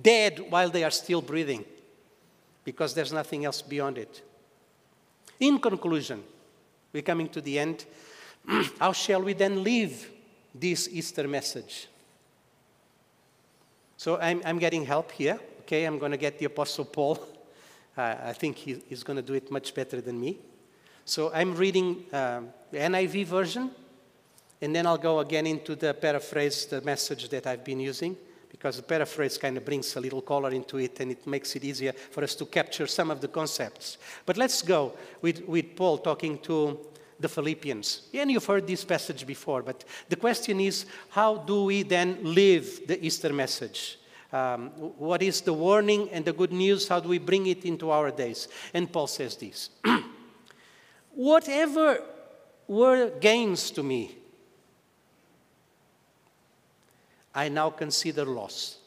[0.00, 1.62] dead while they are still breathing,
[2.64, 4.22] because there's nothing else beyond it.
[5.38, 6.22] In conclusion,
[6.90, 7.84] we're coming to the end.
[8.78, 10.10] How shall we then live
[10.54, 11.88] this Easter message?
[13.98, 15.38] So I'm, I'm getting help here.
[15.60, 17.18] Okay, I'm going to get the Apostle Paul.
[17.94, 20.38] Uh, I think he, he's going to do it much better than me.
[21.04, 23.70] So I'm reading um, the NIV version,
[24.60, 28.16] and then I'll go again into the paraphrase, the message that I've been using,
[28.48, 31.64] because the paraphrase kind of brings a little color into it and it makes it
[31.64, 33.98] easier for us to capture some of the concepts.
[34.24, 36.78] But let's go with, with Paul talking to
[37.18, 38.02] the Philippians.
[38.14, 42.86] And you've heard this passage before, but the question is how do we then live
[42.86, 43.98] the Easter message?
[44.32, 46.88] Um, what is the warning and the good news?
[46.88, 48.48] How do we bring it into our days?
[48.72, 49.70] And Paul says this
[51.14, 52.02] Whatever
[52.66, 54.16] were gains to me,
[57.34, 58.78] I now consider loss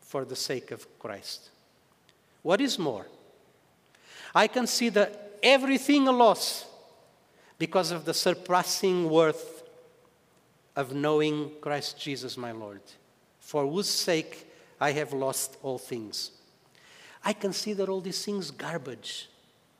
[0.00, 1.50] for the sake of Christ.
[2.42, 3.06] What is more,
[4.34, 5.08] I consider
[5.42, 6.66] everything a loss
[7.58, 9.62] because of the surpassing worth
[10.74, 12.80] of knowing Christ Jesus my Lord,
[13.38, 16.30] for whose sake I have lost all things.
[17.24, 19.28] I consider all these things garbage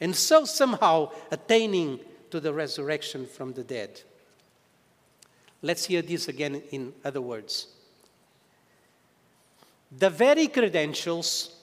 [0.00, 4.00] and so somehow attaining to the resurrection from the dead.
[5.62, 7.68] Let's hear this again in other words.
[9.90, 11.54] The very credentials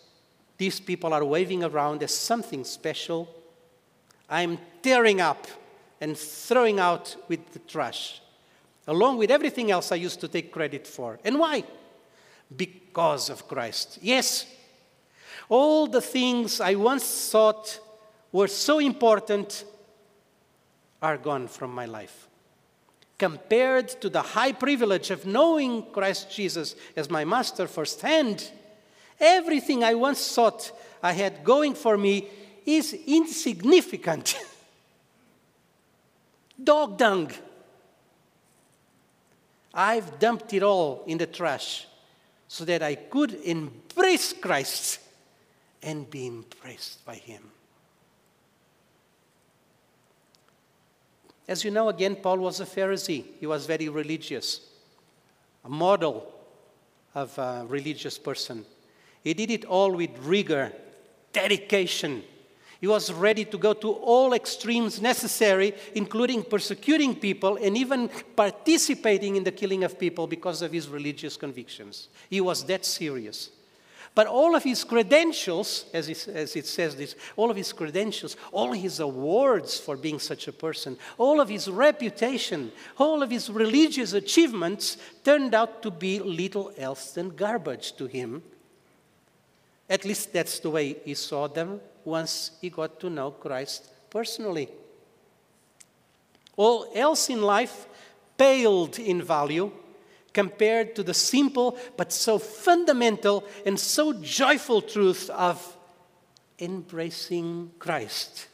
[0.57, 3.29] these people are waving around as something special,
[4.29, 5.47] I'm tearing up
[5.99, 8.21] and throwing out with the trash,
[8.87, 11.19] along with everything else I used to take credit for.
[11.23, 11.63] And why?
[12.55, 13.99] because of Christ.
[14.01, 14.45] Yes,
[15.49, 17.79] all the things I once thought
[18.35, 19.63] were so important
[21.01, 22.27] are gone from my life.
[23.17, 28.51] Compared to the high privilege of knowing Christ Jesus as my master firsthand,
[29.21, 30.69] everything I once thought
[31.01, 32.27] I had going for me
[32.65, 34.37] is insignificant.
[36.61, 37.31] Dog dung.
[39.73, 41.87] I've dumped it all in the trash
[42.49, 44.99] so that I could embrace Christ
[45.81, 47.51] and be embraced by Him.
[51.47, 53.23] As you know, again, Paul was a Pharisee.
[53.39, 54.61] He was very religious,
[55.63, 56.31] a model
[57.13, 58.65] of a religious person.
[59.23, 60.71] He did it all with rigor,
[61.31, 62.23] dedication,
[62.85, 69.37] he was ready to go to all extremes necessary, including persecuting people and even participating
[69.37, 72.09] in the killing of people because of his religious convictions.
[72.29, 73.49] He was that serious.
[74.15, 78.37] But all of his credentials, as it, as it says this, all of his credentials,
[78.53, 83.49] all his awards for being such a person, all of his reputation, all of his
[83.49, 84.95] religious achievements
[85.25, 88.41] turned out to be little else than garbage to him.
[89.89, 94.69] At least that's the way he saw them once he got to know Christ personally.
[96.55, 97.85] All else in life
[98.37, 99.73] paled in value
[100.35, 105.77] compared to the simple but so fundamental and so joyful truth of
[106.59, 108.47] embracing Christ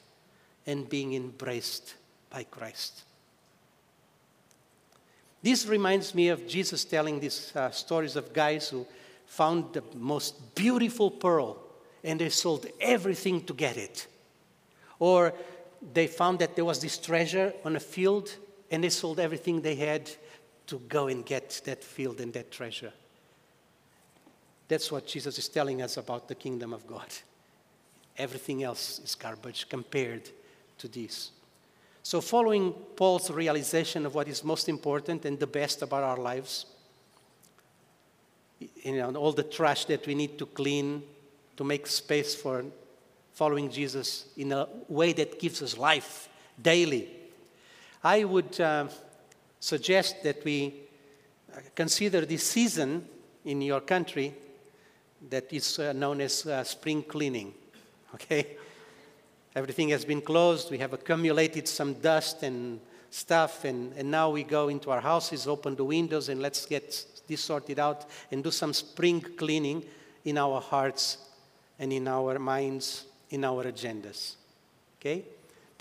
[0.68, 1.96] and being embraced
[2.30, 3.04] by Christ.
[5.42, 8.86] This reminds me of Jesus telling these uh, stories of guys who
[9.26, 11.58] found the most beautiful pearl
[12.04, 14.06] and they sold everything to get it.
[15.00, 15.34] Or
[15.94, 18.36] they found that there was this treasure on a field
[18.70, 20.12] and they sold everything they had
[20.72, 22.94] to go and get that field and that treasure.
[24.70, 27.08] That's what Jesus is telling us about the kingdom of God.
[28.18, 30.30] Everything else is garbage compared
[30.78, 31.32] to this.
[32.04, 36.66] So, following Paul's realization of what is most important and the best about our lives,
[38.60, 41.04] you know, all the trash that we need to clean,
[41.58, 42.64] to make space for
[43.34, 46.30] following Jesus in a way that gives us life
[46.62, 47.10] daily.
[48.02, 48.88] I would uh,
[49.62, 50.74] suggest that we
[51.54, 53.08] uh, consider this season
[53.46, 54.34] in your country
[55.30, 57.54] that is uh, known as uh, spring cleaning.
[58.14, 58.58] Okay?
[59.56, 64.44] Everything has been closed, we have accumulated some dust and stuff, and, and now we
[64.44, 68.52] go into our houses, open the windows, and let's get this sorted out and do
[68.52, 69.84] some spring cleaning
[70.26, 71.18] in our hearts
[71.80, 74.36] and in our minds, in our agendas.
[75.00, 75.24] Okay?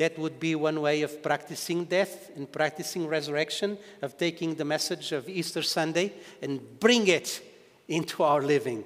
[0.01, 5.13] That would be one way of practicing death and practicing resurrection, of taking the message
[5.13, 7.43] of Easter Sunday and bring it
[7.87, 8.85] into our living.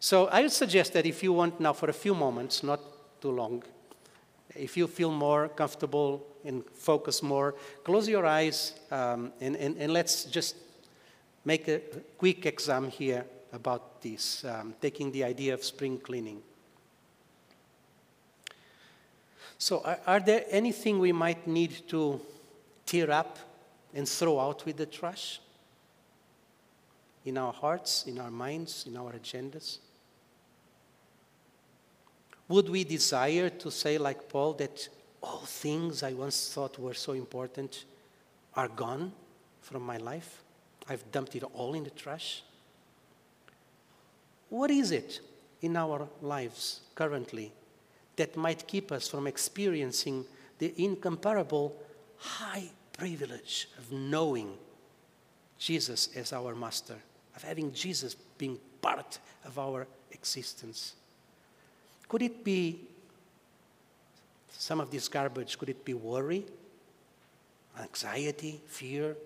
[0.00, 2.80] So I would suggest that if you want now for a few moments, not
[3.20, 3.62] too long,
[4.56, 9.92] if you feel more comfortable and focus more, close your eyes um, and, and, and
[9.92, 10.56] let's just
[11.44, 11.80] make a
[12.18, 16.42] quick exam here about this, um, taking the idea of spring cleaning.
[19.62, 22.20] So, are, are there anything we might need to
[22.84, 23.38] tear up
[23.94, 25.38] and throw out with the trash?
[27.24, 29.78] In our hearts, in our minds, in our agendas?
[32.48, 34.88] Would we desire to say, like Paul, that
[35.22, 37.84] all things I once thought were so important
[38.56, 39.12] are gone
[39.60, 40.42] from my life?
[40.88, 42.42] I've dumped it all in the trash?
[44.48, 45.20] What is it
[45.60, 47.52] in our lives currently
[48.22, 50.24] that might keep us from experiencing
[50.60, 51.74] the incomparable
[52.18, 54.56] high privilege of knowing
[55.58, 56.98] Jesus as our master,
[57.34, 60.94] of having Jesus being part of our existence?
[62.08, 62.82] Could it be
[64.56, 65.58] some of this garbage?
[65.58, 66.46] Could it be worry,
[67.80, 69.16] anxiety, fear?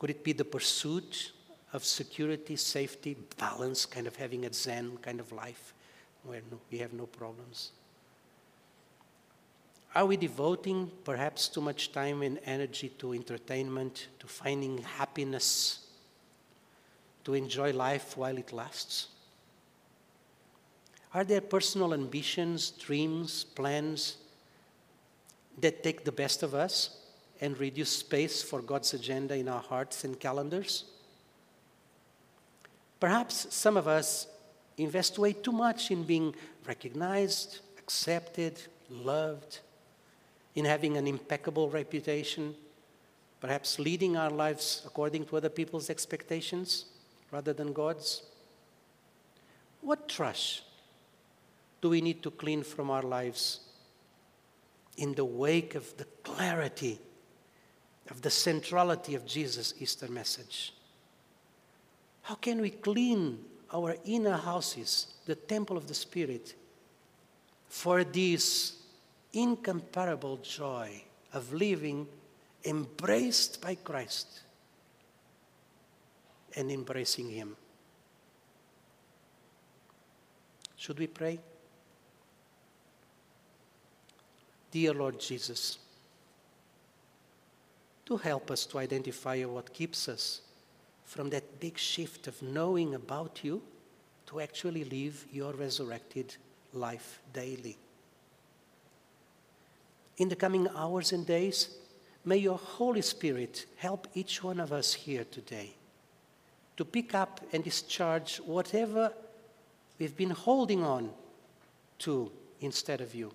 [0.00, 1.30] Could it be the pursuit
[1.72, 5.74] of security, safety, balance, kind of having a Zen kind of life
[6.24, 7.72] where no, we have no problems?
[9.94, 15.86] Are we devoting perhaps too much time and energy to entertainment, to finding happiness,
[17.24, 19.08] to enjoy life while it lasts?
[21.12, 24.18] Are there personal ambitions, dreams, plans
[25.58, 26.98] that take the best of us
[27.40, 30.84] and reduce space for God's agenda in our hearts and calendars?
[33.00, 34.28] Perhaps some of us
[34.80, 36.34] invest way too much in being
[36.66, 39.60] recognized, accepted, loved,
[40.54, 42.54] in having an impeccable reputation,
[43.40, 46.86] perhaps leading our lives according to other people's expectations
[47.30, 48.22] rather than God's.
[49.80, 50.62] What trash
[51.80, 53.60] do we need to clean from our lives
[54.96, 56.98] in the wake of the clarity
[58.10, 60.74] of the centrality of Jesus' Easter message?
[62.22, 63.38] How can we clean
[63.72, 66.54] our inner houses, the temple of the Spirit,
[67.68, 68.76] for this
[69.32, 71.02] incomparable joy
[71.32, 72.06] of living
[72.64, 74.40] embraced by Christ
[76.56, 77.56] and embracing Him?
[80.76, 81.38] Should we pray?
[84.70, 85.78] Dear Lord Jesus,
[88.06, 90.42] to help us to identify what keeps us
[91.10, 93.60] from that big shift of knowing about you
[94.26, 96.36] to actually live your resurrected
[96.72, 97.76] life daily.
[100.18, 101.70] In the coming hours and days,
[102.24, 105.74] may your Holy Spirit help each one of us here today
[106.76, 109.12] to pick up and discharge whatever
[109.98, 111.10] we've been holding on
[111.98, 112.30] to
[112.60, 113.32] instead of you.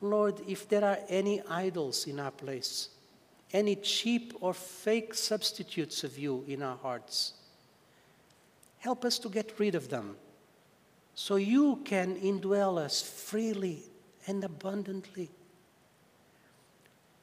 [0.00, 2.88] Lord, if there are any idols in our place,
[3.52, 7.34] any cheap or fake substitutes of you in our hearts,
[8.78, 10.16] help us to get rid of them
[11.14, 13.82] so you can indwell us freely
[14.26, 15.28] and abundantly.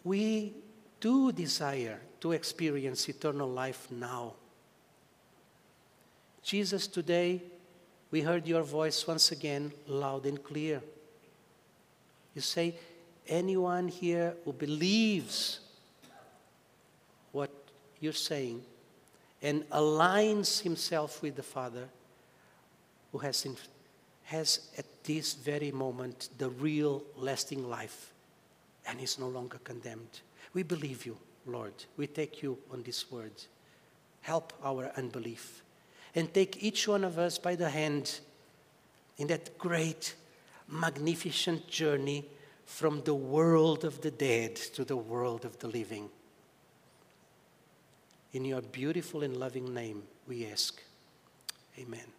[0.04, 0.54] We
[1.00, 4.34] do desire to experience eternal life now.
[6.44, 7.42] Jesus, today
[8.12, 10.82] we heard your voice once again loud and clear.
[12.34, 12.76] You say,
[13.28, 15.60] anyone here who believes
[17.38, 17.52] what
[18.00, 18.64] you're saying
[19.44, 21.88] and aligns himself with the Father,
[23.12, 23.56] who has, in,
[24.24, 28.12] has at this very moment the real lasting life
[28.88, 30.22] and is no longer condemned.
[30.56, 31.16] We believe you,
[31.46, 31.74] Lord.
[31.96, 33.34] We take you on this word.
[34.22, 35.62] Help our unbelief
[36.16, 38.20] and take each one of us by the hand
[39.18, 40.16] in that great
[40.68, 42.26] magnificent journey
[42.66, 46.10] from the world of the dead to the world of the living.
[48.38, 50.80] In your beautiful and loving name, we ask.
[51.80, 52.17] Amen.